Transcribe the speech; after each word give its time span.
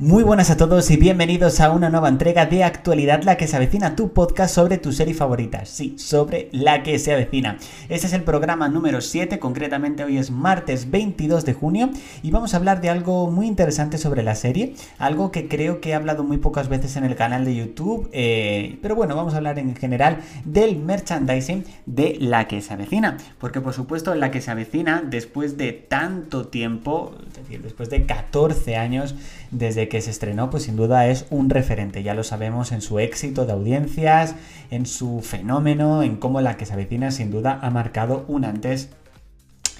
Muy 0.00 0.24
buenas 0.24 0.50
a 0.50 0.56
todos 0.56 0.90
y 0.90 0.96
bienvenidos 0.96 1.60
a 1.60 1.70
una 1.70 1.88
nueva 1.88 2.08
entrega 2.08 2.46
de 2.46 2.64
Actualidad 2.64 3.22
La 3.22 3.36
que 3.36 3.46
se 3.46 3.54
avecina, 3.54 3.94
tu 3.94 4.12
podcast 4.12 4.52
sobre 4.52 4.76
tu 4.76 4.90
serie 4.90 5.14
favorita. 5.14 5.66
Sí, 5.66 5.94
sobre 5.98 6.48
La 6.50 6.82
que 6.82 6.98
se 6.98 7.12
avecina. 7.12 7.58
Este 7.88 8.08
es 8.08 8.12
el 8.12 8.24
programa 8.24 8.68
número 8.68 9.00
7, 9.00 9.38
concretamente 9.38 10.02
hoy 10.02 10.18
es 10.18 10.32
martes 10.32 10.90
22 10.90 11.44
de 11.44 11.52
junio 11.52 11.90
y 12.24 12.32
vamos 12.32 12.54
a 12.54 12.56
hablar 12.56 12.80
de 12.80 12.90
algo 12.90 13.30
muy 13.30 13.46
interesante 13.46 13.96
sobre 13.96 14.24
la 14.24 14.34
serie, 14.34 14.74
algo 14.98 15.30
que 15.30 15.46
creo 15.46 15.80
que 15.80 15.90
he 15.90 15.94
hablado 15.94 16.24
muy 16.24 16.38
pocas 16.38 16.68
veces 16.68 16.96
en 16.96 17.04
el 17.04 17.14
canal 17.14 17.44
de 17.44 17.54
YouTube, 17.54 18.10
eh, 18.12 18.80
pero 18.82 18.96
bueno, 18.96 19.14
vamos 19.14 19.34
a 19.34 19.36
hablar 19.36 19.60
en 19.60 19.76
general 19.76 20.18
del 20.44 20.76
merchandising 20.76 21.66
de 21.86 22.16
La 22.18 22.48
que 22.48 22.60
se 22.62 22.72
avecina, 22.74 23.16
porque 23.38 23.60
por 23.60 23.74
supuesto 23.74 24.12
La 24.16 24.32
que 24.32 24.40
se 24.40 24.50
avecina, 24.50 25.04
después 25.08 25.56
de 25.56 25.70
tanto 25.72 26.48
tiempo, 26.48 27.14
es 27.28 27.34
decir, 27.34 27.62
después 27.62 27.90
de 27.90 28.06
14 28.06 28.74
años 28.76 29.14
desde 29.52 29.83
que 29.88 30.00
se 30.00 30.10
estrenó, 30.10 30.50
pues 30.50 30.64
sin 30.64 30.76
duda 30.76 31.08
es 31.08 31.26
un 31.30 31.50
referente. 31.50 32.02
Ya 32.02 32.14
lo 32.14 32.24
sabemos 32.24 32.72
en 32.72 32.80
su 32.80 32.98
éxito 32.98 33.46
de 33.46 33.52
audiencias, 33.52 34.34
en 34.70 34.86
su 34.86 35.20
fenómeno, 35.20 36.02
en 36.02 36.16
cómo 36.16 36.40
la 36.40 36.56
que 36.56 36.66
se 36.66 36.72
avecina 36.72 37.10
sin 37.10 37.30
duda 37.30 37.58
ha 37.62 37.70
marcado 37.70 38.24
un 38.28 38.44
antes 38.44 38.90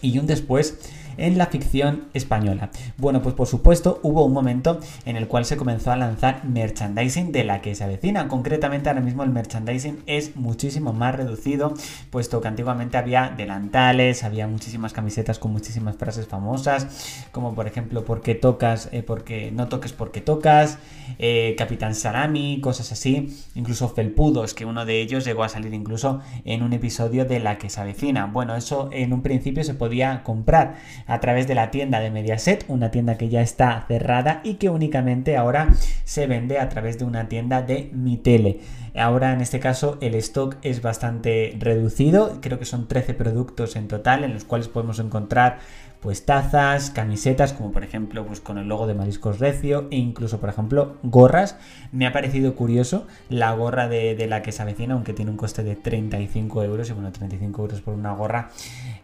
y 0.00 0.18
un 0.18 0.26
después 0.26 0.78
en 1.16 1.38
la 1.38 1.46
ficción 1.46 2.04
española. 2.14 2.70
Bueno, 2.96 3.22
pues 3.22 3.34
por 3.34 3.46
supuesto 3.46 4.00
hubo 4.02 4.24
un 4.24 4.32
momento 4.32 4.80
en 5.04 5.16
el 5.16 5.28
cual 5.28 5.44
se 5.44 5.56
comenzó 5.56 5.92
a 5.92 5.96
lanzar 5.96 6.44
merchandising 6.44 7.32
de 7.32 7.44
la 7.44 7.60
que 7.60 7.74
se 7.74 7.84
avecina. 7.84 8.28
Concretamente 8.28 8.88
ahora 8.88 9.00
mismo 9.00 9.22
el 9.22 9.30
merchandising 9.30 10.02
es 10.06 10.36
muchísimo 10.36 10.92
más 10.92 11.14
reducido, 11.14 11.74
puesto 12.10 12.40
que 12.40 12.48
antiguamente 12.48 12.96
había 12.96 13.32
delantales, 13.36 14.24
había 14.24 14.46
muchísimas 14.46 14.92
camisetas 14.92 15.38
con 15.38 15.52
muchísimas 15.52 15.96
frases 15.96 16.26
famosas, 16.26 17.26
como 17.32 17.54
por 17.54 17.66
ejemplo, 17.66 18.04
¿por 18.04 18.20
qué 18.20 18.34
tocas? 18.34 18.88
Eh, 18.92 19.02
porque 19.02 19.50
no 19.50 19.68
toques 19.68 19.92
porque 19.92 20.20
tocas, 20.20 20.78
eh, 21.18 21.54
Capitán 21.56 21.94
Salami, 21.94 22.60
cosas 22.60 22.92
así, 22.92 23.36
incluso 23.54 23.88
felpudos, 23.88 24.54
que 24.54 24.64
uno 24.64 24.84
de 24.84 25.00
ellos 25.00 25.24
llegó 25.24 25.44
a 25.44 25.48
salir 25.48 25.74
incluso 25.74 26.20
en 26.44 26.62
un 26.62 26.72
episodio 26.72 27.24
de 27.24 27.40
la 27.40 27.58
que 27.58 27.70
se 27.70 27.80
avecina. 27.80 28.26
Bueno, 28.26 28.56
eso 28.56 28.88
en 28.92 29.12
un 29.12 29.22
principio 29.22 29.64
se 29.64 29.74
podía 29.74 30.22
comprar 30.22 30.76
a 31.06 31.20
través 31.20 31.46
de 31.46 31.54
la 31.54 31.70
tienda 31.70 32.00
de 32.00 32.10
Mediaset, 32.10 32.64
una 32.68 32.90
tienda 32.90 33.16
que 33.16 33.28
ya 33.28 33.42
está 33.42 33.84
cerrada 33.88 34.40
y 34.44 34.54
que 34.54 34.70
únicamente 34.70 35.36
ahora 35.36 35.68
se 36.04 36.26
vende 36.26 36.58
a 36.58 36.68
través 36.68 36.98
de 36.98 37.04
una 37.04 37.28
tienda 37.28 37.62
de 37.62 37.90
Mi 37.92 38.16
Tele. 38.16 38.60
Ahora 38.96 39.32
en 39.32 39.40
este 39.40 39.60
caso 39.60 39.98
el 40.00 40.14
stock 40.14 40.56
es 40.62 40.80
bastante 40.80 41.56
reducido, 41.58 42.38
creo 42.40 42.58
que 42.58 42.64
son 42.64 42.86
13 42.86 43.14
productos 43.14 43.76
en 43.76 43.88
total 43.88 44.24
en 44.24 44.32
los 44.32 44.44
cuales 44.44 44.68
podemos 44.68 44.98
encontrar 44.98 45.58
pues 46.04 46.26
tazas, 46.26 46.90
camisetas, 46.90 47.54
como 47.54 47.72
por 47.72 47.82
ejemplo 47.82 48.26
pues 48.26 48.38
con 48.38 48.58
el 48.58 48.68
logo 48.68 48.86
de 48.86 48.92
Mariscos 48.92 49.38
Recio 49.38 49.88
e 49.90 49.96
incluso 49.96 50.38
por 50.38 50.50
ejemplo 50.50 50.98
gorras. 51.02 51.56
Me 51.92 52.06
ha 52.06 52.12
parecido 52.12 52.54
curioso 52.54 53.06
la 53.30 53.52
gorra 53.52 53.88
de, 53.88 54.26
la 54.28 54.42
que 54.42 54.52
se 54.52 54.60
avecina, 54.60 54.92
aunque 54.92 55.14
tiene 55.14 55.30
un 55.30 55.38
coste 55.38 55.64
de 55.64 55.76
35 55.76 56.62
euros 56.62 56.90
y 56.90 56.92
bueno, 56.92 57.10
35 57.10 57.62
euros 57.62 57.80
por 57.80 57.94
una 57.94 58.12
gorra. 58.12 58.50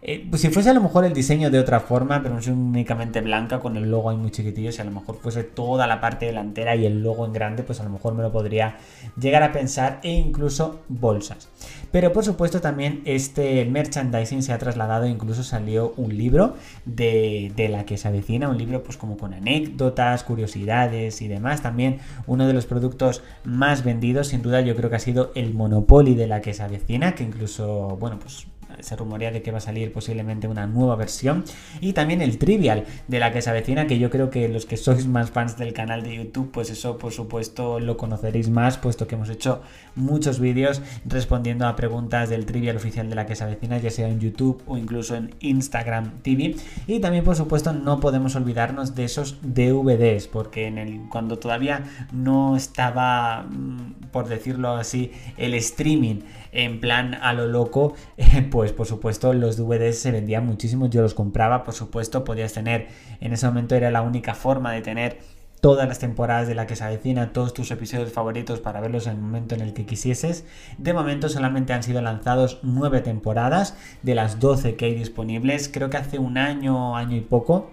Eh, 0.03 0.27
pues 0.31 0.41
si 0.41 0.48
fuese 0.48 0.70
a 0.70 0.73
lo 0.73 0.81
mejor 0.81 1.05
el 1.05 1.12
diseño 1.12 1.51
de 1.51 1.59
otra 1.59 1.79
forma, 1.79 2.23
pero 2.23 2.34
no 2.34 2.41
es 2.41 2.48
únicamente 2.48 3.20
blanca 3.20 3.61
con 3.61 3.77
el 3.77 3.91
logo 3.91 4.09
ahí 4.09 4.17
muy 4.17 4.31
chiquitillo, 4.31 4.73
si 4.73 4.81
a 4.81 4.84
lo 4.84 4.93
mejor 4.93 5.17
fuese 5.17 5.45
toda 5.45 5.87
la 5.87 6.01
parte 6.01 6.25
delantera 6.25 6.75
y 6.75 6.87
el 6.87 7.03
logo 7.03 7.27
en 7.27 7.34
grande, 7.34 7.62
pues 7.62 7.81
a 7.81 7.84
lo 7.84 7.91
mejor 7.91 8.15
me 8.15 8.23
lo 8.23 8.33
podría 8.33 8.78
llegar 9.21 9.43
a 9.43 9.53
pensar 9.53 10.01
e 10.03 10.11
incluso 10.11 10.81
bolsas. 10.89 11.51
Pero 11.93 12.15
por 12.15 12.25
supuesto 12.25 12.62
también 12.62 13.03
este 13.05 13.65
merchandising 13.66 14.43
se 14.43 14.55
ha 14.55 14.59
trasladado, 14.59 15.06
incluso 15.06 15.43
salió 15.43 15.93
un 15.99 16.16
libro 16.16 16.55
de, 16.87 17.53
la 17.71 17.84
que 17.84 17.99
se 17.99 18.09
avecina, 18.09 18.49
un 18.49 18.56
libro 18.56 18.83
pues 18.83 18.97
como 18.97 19.19
con 19.19 19.34
anécdotas, 19.34 20.25
curiosidades 20.25 21.21
y 21.21 21.28
demás. 21.28 21.60
También 21.60 21.99
uno 22.27 22.47
de 22.47 22.55
los 22.55 22.65
productos 22.65 23.22
más 23.44 23.84
vendidos, 23.84 24.28
sin 24.28 24.41
duda 24.41 24.62
yo 24.62 24.75
creo 24.77 24.89
que 24.89 24.97
ha 24.97 25.00
sido 25.00 25.31
el 25.34 25.53
Monopoly 25.53 26.15
de 26.15 26.27
la 26.27 26.41
que 26.41 26.55
se 26.55 26.62
avecina, 26.62 27.15
que 27.15 27.25
incluso, 27.25 27.97
bueno, 27.99 28.19
pues 28.19 28.47
se 28.82 28.96
rumorea 28.96 29.30
de 29.30 29.42
que 29.42 29.50
va 29.50 29.58
a 29.58 29.60
salir 29.60 29.92
posiblemente 29.92 30.48
una 30.48 30.66
nueva 30.66 30.96
versión. 30.96 31.44
Y 31.80 31.92
también 31.92 32.22
el 32.22 32.38
Trivial 32.38 32.84
de 33.08 33.18
la 33.18 33.32
que 33.32 33.42
se 33.42 33.50
avecina, 33.50 33.86
que 33.86 33.98
yo 33.98 34.10
creo 34.10 34.30
que 34.30 34.48
los 34.48 34.66
que 34.66 34.76
sois 34.76 35.06
más 35.06 35.30
fans 35.30 35.56
del 35.56 35.72
canal 35.72 36.02
de 36.02 36.16
YouTube, 36.16 36.50
pues 36.52 36.70
eso 36.70 36.98
por 36.98 37.12
supuesto 37.12 37.80
lo 37.80 37.96
conoceréis 37.96 38.48
más, 38.48 38.78
puesto 38.78 39.06
que 39.06 39.14
hemos 39.14 39.30
hecho 39.30 39.62
muchos 39.94 40.41
vídeos 40.41 40.82
respondiendo 41.04 41.66
a 41.66 41.76
preguntas 41.76 42.28
del 42.28 42.46
Trivial 42.46 42.76
oficial 42.76 43.08
de 43.08 43.14
la 43.14 43.26
que 43.26 43.36
se 43.36 43.44
avecina, 43.44 43.78
ya 43.78 43.91
sea 43.91 44.08
en 44.08 44.20
YouTube 44.20 44.62
o 44.66 44.76
incluso 44.76 45.16
en 45.16 45.34
Instagram 45.41 46.22
TV. 46.22 46.56
Y 46.86 47.00
también 47.00 47.24
por 47.24 47.36
supuesto 47.36 47.72
no 47.72 48.00
podemos 48.00 48.36
olvidarnos 48.36 48.94
de 48.94 49.04
esos 49.04 49.38
DVDs, 49.42 50.28
porque 50.28 50.66
en 50.66 50.78
el, 50.78 51.08
cuando 51.08 51.38
todavía 51.38 51.84
no 52.12 52.56
estaba, 52.56 53.42
mm, 53.42 54.10
por 54.12 54.28
decirlo 54.28 54.70
así, 54.76 55.12
el 55.36 55.54
streaming 55.54 56.20
en 56.52 56.80
plan 56.80 57.14
a 57.14 57.32
lo 57.32 57.47
loco, 57.47 57.94
pues 58.50 58.69
por 58.72 58.86
supuesto 58.86 59.32
los 59.32 59.56
DVDs 59.56 59.98
se 59.98 60.10
vendían 60.10 60.47
muchísimo, 60.47 60.88
yo 60.88 61.03
los 61.03 61.14
compraba, 61.14 61.64
por 61.64 61.75
supuesto, 61.75 62.25
podías 62.25 62.53
tener, 62.53 62.88
en 63.20 63.32
ese 63.32 63.47
momento 63.47 63.75
era 63.75 63.91
la 63.91 64.03
única 64.03 64.34
forma 64.34 64.72
de 64.72 64.82
tener 64.82 65.19
todas 65.60 65.86
las 65.86 65.98
temporadas 65.98 66.48
de 66.48 66.54
la 66.54 66.66
que 66.66 66.76
se 66.76 66.84
avecina, 66.84 67.32
todos 67.32 67.54
tus 67.54 67.70
episodios 67.70 68.12
favoritos 68.12 68.60
para 68.60 68.80
verlos 68.80 69.06
en 69.06 69.12
el 69.12 69.19
momento 69.19 69.54
en 69.54 69.60
el 69.60 69.75
que 69.75 69.84
quisieses. 69.84 70.44
De 70.78 70.94
momento 70.94 71.28
solamente 71.28 71.72
han 71.72 71.82
sido 71.82 72.00
lanzados 72.00 72.60
nueve 72.62 73.00
temporadas 73.00 73.76
de 74.03 74.14
las 74.14 74.41
12 74.41 74.76
que 74.76 74.86
hay 74.86 74.94
disponibles. 74.94 75.69
Creo 75.72 75.91
que 75.91 75.98
hace 75.98 76.19
un 76.19 76.38
año, 76.38 76.97
año 76.97 77.16
y 77.16 77.20
poco, 77.20 77.70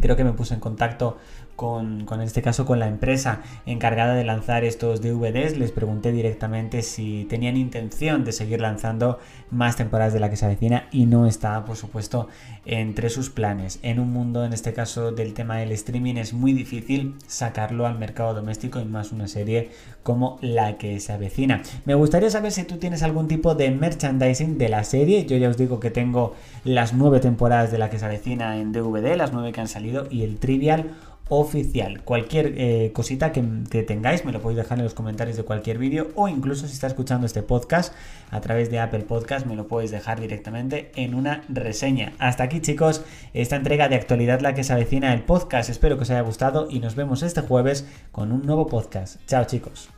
creo 0.00 0.16
que 0.16 0.24
me 0.24 0.32
puse 0.32 0.54
en 0.54 0.60
contacto 0.60 1.18
con, 1.60 2.06
en 2.10 2.20
este 2.22 2.40
caso 2.40 2.64
con 2.64 2.78
la 2.78 2.88
empresa 2.88 3.42
encargada 3.66 4.14
de 4.14 4.24
lanzar 4.24 4.64
estos 4.64 5.02
DVDs, 5.02 5.58
les 5.58 5.72
pregunté 5.72 6.10
directamente 6.10 6.80
si 6.80 7.26
tenían 7.28 7.58
intención 7.58 8.24
de 8.24 8.32
seguir 8.32 8.62
lanzando 8.62 9.18
más 9.50 9.76
temporadas 9.76 10.14
de 10.14 10.20
la 10.20 10.30
que 10.30 10.36
se 10.36 10.46
avecina 10.46 10.88
y 10.90 11.04
no 11.04 11.26
está, 11.26 11.62
por 11.66 11.76
supuesto, 11.76 12.28
entre 12.64 13.10
sus 13.10 13.28
planes. 13.28 13.78
En 13.82 14.00
un 14.00 14.10
mundo, 14.10 14.42
en 14.42 14.54
este 14.54 14.72
caso 14.72 15.12
del 15.12 15.34
tema 15.34 15.58
del 15.58 15.72
streaming, 15.72 16.14
es 16.14 16.32
muy 16.32 16.54
difícil 16.54 17.16
sacarlo 17.26 17.86
al 17.86 17.98
mercado 17.98 18.32
doméstico 18.32 18.80
y 18.80 18.86
más 18.86 19.12
una 19.12 19.28
serie 19.28 19.68
como 20.02 20.38
la 20.40 20.78
que 20.78 20.98
se 20.98 21.12
avecina. 21.12 21.60
Me 21.84 21.94
gustaría 21.94 22.30
saber 22.30 22.52
si 22.52 22.64
tú 22.64 22.78
tienes 22.78 23.02
algún 23.02 23.28
tipo 23.28 23.54
de 23.54 23.70
merchandising 23.70 24.56
de 24.56 24.70
la 24.70 24.82
serie. 24.82 25.26
Yo 25.26 25.36
ya 25.36 25.50
os 25.50 25.58
digo 25.58 25.78
que 25.78 25.90
tengo 25.90 26.34
las 26.64 26.94
nueve 26.94 27.20
temporadas 27.20 27.70
de 27.70 27.76
la 27.76 27.90
que 27.90 27.98
se 27.98 28.06
avecina 28.06 28.56
en 28.56 28.72
DVD, 28.72 29.14
las 29.14 29.34
nueve 29.34 29.52
que 29.52 29.60
han 29.60 29.68
salido 29.68 30.06
y 30.10 30.22
el 30.22 30.38
trivial 30.38 30.92
oficial. 31.30 32.02
Cualquier 32.02 32.54
eh, 32.56 32.90
cosita 32.92 33.32
que, 33.32 33.40
tengáis 33.82 34.24
me 34.24 34.32
lo 34.32 34.42
podéis 34.42 34.58
dejar 34.58 34.78
en 34.78 34.84
los 34.84 34.94
comentarios 34.94 35.36
de 35.36 35.44
cualquier 35.44 35.78
vídeo 35.78 36.08
o 36.14 36.28
incluso 36.28 36.66
si 36.66 36.74
está 36.74 36.86
escuchando 36.86 37.26
este 37.26 37.42
podcast 37.42 37.94
a 38.30 38.40
través 38.40 38.70
de 38.70 38.78
Apple 38.78 39.00
Podcast 39.00 39.46
me 39.46 39.56
lo 39.56 39.66
podéis 39.66 39.90
dejar 39.90 40.20
directamente 40.20 40.90
en 40.96 41.14
una 41.14 41.44
reseña. 41.48 42.12
Hasta 42.18 42.44
aquí 42.44 42.60
chicos, 42.60 43.02
esta 43.32 43.56
entrega 43.56 43.88
de 43.88 43.96
actualidad 43.96 44.40
la 44.40 44.54
que 44.54 44.64
se 44.64 44.72
avecina 44.72 45.14
el 45.14 45.22
podcast. 45.22 45.70
Espero 45.70 45.96
que 45.96 46.02
os 46.02 46.10
haya 46.10 46.20
gustado 46.20 46.68
y 46.70 46.80
nos 46.80 46.96
vemos 46.96 47.22
este 47.22 47.40
jueves 47.40 47.86
con 48.12 48.32
un 48.32 48.42
nuevo 48.42 48.66
podcast. 48.66 49.20
Chao 49.26 49.44
chicos. 49.44 49.90